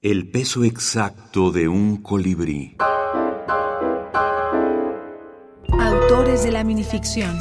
El 0.00 0.30
peso 0.30 0.62
exacto 0.62 1.50
de 1.50 1.66
un 1.66 1.96
colibrí. 1.96 2.76
Autores 5.76 6.44
de 6.44 6.52
la 6.52 6.62
minificción. 6.62 7.36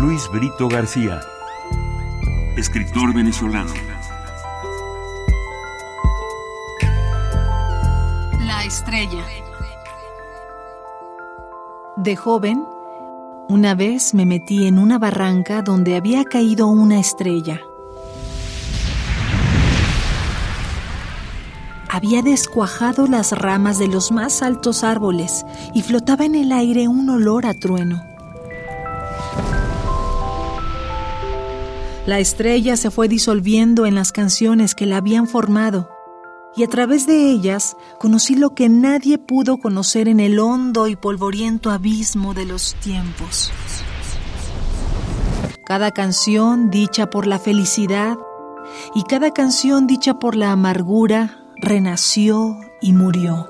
Luis 0.00 0.28
Brito 0.32 0.66
García. 0.66 1.20
Escritor 2.56 3.14
venezolano. 3.14 3.72
La 8.40 8.64
estrella. 8.64 9.24
De 11.98 12.16
joven, 12.16 12.64
una 13.48 13.76
vez 13.76 14.12
me 14.12 14.26
metí 14.26 14.66
en 14.66 14.80
una 14.80 14.98
barranca 14.98 15.62
donde 15.62 15.94
había 15.94 16.24
caído 16.24 16.66
una 16.66 16.98
estrella. 16.98 17.60
Había 21.92 22.22
descuajado 22.22 23.06
las 23.06 23.32
ramas 23.32 23.78
de 23.78 23.86
los 23.86 24.12
más 24.12 24.40
altos 24.40 24.82
árboles 24.82 25.44
y 25.74 25.82
flotaba 25.82 26.24
en 26.24 26.34
el 26.34 26.50
aire 26.50 26.88
un 26.88 27.10
olor 27.10 27.44
a 27.44 27.52
trueno. 27.52 28.02
La 32.06 32.18
estrella 32.18 32.78
se 32.78 32.90
fue 32.90 33.08
disolviendo 33.08 33.84
en 33.84 33.94
las 33.94 34.10
canciones 34.10 34.74
que 34.74 34.86
la 34.86 34.96
habían 34.96 35.28
formado 35.28 35.90
y 36.56 36.64
a 36.64 36.66
través 36.66 37.06
de 37.06 37.30
ellas 37.30 37.76
conocí 38.00 38.36
lo 38.36 38.54
que 38.54 38.70
nadie 38.70 39.18
pudo 39.18 39.58
conocer 39.58 40.08
en 40.08 40.18
el 40.18 40.38
hondo 40.38 40.88
y 40.88 40.96
polvoriento 40.96 41.70
abismo 41.70 42.32
de 42.32 42.46
los 42.46 42.74
tiempos. 42.76 43.52
Cada 45.66 45.90
canción 45.90 46.70
dicha 46.70 47.10
por 47.10 47.26
la 47.26 47.38
felicidad 47.38 48.16
y 48.94 49.02
cada 49.02 49.30
canción 49.32 49.86
dicha 49.86 50.18
por 50.18 50.36
la 50.36 50.52
amargura 50.52 51.41
renació 51.62 52.58
y 52.80 52.92
murió. 52.92 53.46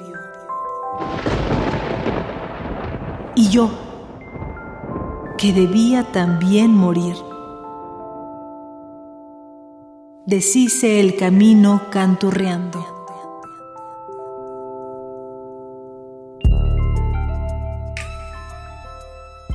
Y 3.34 3.48
yo, 3.48 3.70
que 5.38 5.52
debía 5.52 6.12
también 6.12 6.74
morir. 6.74 7.16
Deshice 10.26 11.00
el 11.00 11.16
camino 11.16 11.82
canturreando. 11.90 12.86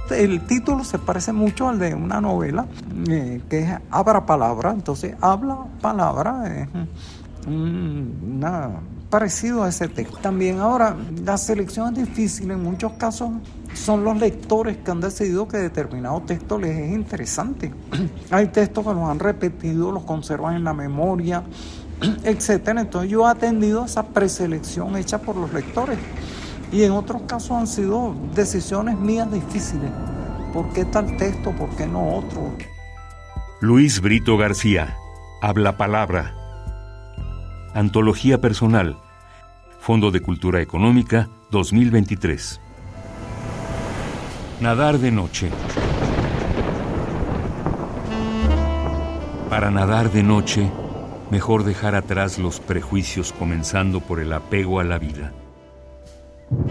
El 0.09 0.41
título 0.47 0.83
se 0.83 0.97
parece 0.97 1.31
mucho 1.31 1.67
al 1.69 1.77
de 1.77 1.93
una 1.93 2.19
novela 2.21 2.65
eh, 3.07 3.41
que 3.49 3.59
es 3.59 3.69
Abra 3.91 4.25
Palabra, 4.25 4.71
entonces 4.71 5.15
habla 5.21 5.57
palabra, 5.79 6.77
una, 7.47 8.81
parecido 9.09 9.63
a 9.63 9.69
ese 9.69 9.87
texto. 9.87 10.17
También 10.17 10.59
ahora, 10.59 10.95
la 11.23 11.37
selección 11.37 11.93
es 11.93 12.07
difícil, 12.07 12.51
en 12.51 12.61
muchos 12.61 12.93
casos 12.93 13.31
son 13.73 14.03
los 14.03 14.17
lectores 14.17 14.77
que 14.77 14.91
han 14.91 14.99
decidido 14.99 15.47
que 15.47 15.57
determinado 15.57 16.21
texto 16.21 16.57
les 16.57 16.77
es 16.77 16.91
interesante. 16.91 17.73
Hay 18.31 18.47
textos 18.47 18.85
que 18.85 18.93
los 18.93 19.09
han 19.09 19.19
repetido, 19.19 19.91
los 19.91 20.03
conservan 20.03 20.55
en 20.55 20.63
la 20.63 20.73
memoria, 20.73 21.43
etcétera. 22.23 22.81
Entonces 22.81 23.09
yo 23.09 23.27
he 23.27 23.31
atendido 23.31 23.83
a 23.83 23.85
esa 23.85 24.07
preselección 24.07 24.97
hecha 24.97 25.19
por 25.19 25.35
los 25.35 25.53
lectores. 25.53 25.97
Y 26.71 26.83
en 26.83 26.91
otros 26.91 27.21
casos 27.27 27.51
han 27.51 27.67
sido 27.67 28.13
decisiones 28.35 28.97
mías 28.97 29.31
difíciles. 29.31 29.89
¿Por 30.53 30.73
qué 30.73 30.83
tal 30.83 31.15
texto? 31.15 31.51
¿Por 31.51 31.69
qué 31.77 31.87
no 31.87 32.15
otro? 32.15 32.51
Luis 33.61 34.01
Brito 34.01 34.37
García, 34.37 34.97
habla 35.41 35.77
palabra 35.77 36.46
Antología 37.77 38.41
Personal. 38.41 38.97
Fondo 39.79 40.09
de 40.09 40.19
Cultura 40.19 40.63
Económica 40.63 41.29
2023. 41.51 42.59
Nadar 44.61 44.97
de 44.97 45.11
noche. 45.11 45.51
Para 49.51 49.69
nadar 49.69 50.11
de 50.11 50.23
noche, 50.23 50.71
mejor 51.29 51.65
dejar 51.65 51.93
atrás 51.93 52.39
los 52.39 52.59
prejuicios 52.59 53.31
comenzando 53.31 53.99
por 53.99 54.21
el 54.21 54.33
apego 54.33 54.79
a 54.79 54.83
la 54.83 54.97
vida. 54.97 55.31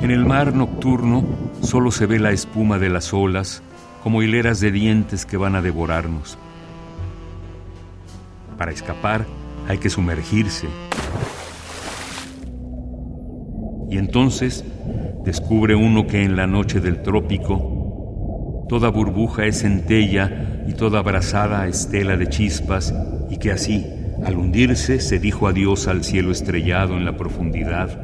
En 0.01 0.11
el 0.11 0.27
mar 0.27 0.55
nocturno 0.55 1.25
solo 1.63 1.93
se 1.93 2.07
ve 2.07 2.19
la 2.19 2.33
espuma 2.33 2.81
de 2.81 2.89
las 2.89 3.15
olas 3.15 3.63
como 4.03 4.25
hileras 4.25 4.59
de 4.59 4.73
dientes 4.73 5.25
que 5.25 5.37
van 5.37 5.55
a 5.55 5.63
devorarnos. 5.63 6.37
Para 8.59 8.73
escapar 8.73 9.25
hay 9.69 9.79
que 9.79 9.91
sumergirse, 9.91 10.69
y 13.89 13.99
entonces 13.99 14.65
descubre 15.25 15.75
uno 15.75 16.07
que 16.07 16.23
en 16.25 16.37
la 16.37 16.47
noche 16.47 16.81
del 16.81 17.03
trópico 17.03 18.65
toda 18.69 18.89
burbuja 18.89 19.47
es 19.47 19.61
centella 19.61 20.65
y 20.67 20.73
toda 20.73 20.99
abrazada 20.99 21.69
estela 21.69 22.17
de 22.17 22.29
chispas 22.29 22.95
y 23.31 23.39
que 23.39 23.53
así, 23.53 23.87
al 24.25 24.37
hundirse, 24.37 25.01
se 25.01 25.19
dijo 25.19 25.47
adiós 25.47 25.87
al 25.87 26.03
cielo 26.03 26.33
estrellado 26.33 26.97
en 26.97 27.05
la 27.05 27.17
profundidad. 27.17 28.01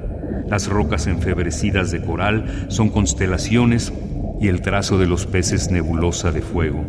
Las 0.49 0.69
rocas 0.69 1.07
enfebrecidas 1.07 1.91
de 1.91 2.03
coral 2.03 2.67
son 2.69 2.91
constelaciones 2.91 3.93
y 4.41 4.49
el 4.49 4.61
trazo 4.61 4.99
de 4.99 5.07
los 5.07 5.27
peces 5.27 5.71
nebulosa 5.71 6.31
de 6.31 6.43
fuego. 6.43 6.85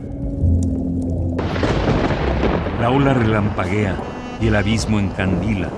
La 2.80 2.90
ola 2.90 3.14
relampaguea 3.14 3.96
y 4.42 4.48
el 4.48 4.56
abismo 4.56 5.00
encandila 5.00 5.70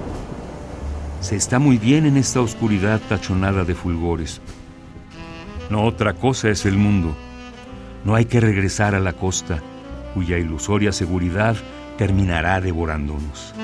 se 1.26 1.36
está 1.36 1.58
muy 1.58 1.80
bien 1.80 2.06
en 2.06 2.18
esta 2.18 2.40
oscuridad 2.40 3.02
tachonada 3.10 3.66
de 3.66 3.74
fulgores. 3.74 4.42
No 5.72 5.84
otra 5.84 6.14
cosa 6.14 6.50
es 6.50 6.68
el 6.68 6.78
mundo. 6.78 7.16
No 8.04 8.14
hay 8.14 8.26
que 8.26 8.40
regresar 8.40 8.94
a 8.94 9.00
la 9.00 9.14
costa, 9.14 9.60
cuya 10.14 10.38
ilusoria 10.38 10.92
seguridad 10.92 11.56
terminará 11.98 12.62
devorándonos. 12.62 13.56